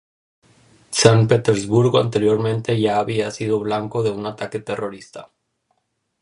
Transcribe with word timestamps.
San 0.89 1.27
Petersburgo 1.27 1.99
anteriormente 1.99 2.79
ya 2.81 2.97
había 2.97 3.29
sido 3.29 3.59
blanco 3.59 4.01
de 4.01 4.09
un 4.09 4.25
ataque 4.25 4.57
terrorista. 4.59 5.29